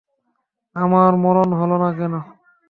[0.75, 2.13] আমার মরণ হল না কেন?